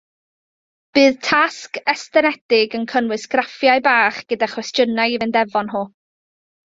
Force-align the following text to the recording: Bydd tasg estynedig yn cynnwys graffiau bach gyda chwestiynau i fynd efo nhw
Bydd 0.97 1.19
tasg 1.27 1.77
estynedig 1.93 2.75
yn 2.79 2.87
cynnwys 2.93 3.27
graffiau 3.35 3.85
bach 3.89 4.19
gyda 4.33 4.49
chwestiynau 4.55 5.15
i 5.19 5.25
fynd 5.25 5.39
efo 5.47 5.63
nhw 5.69 5.85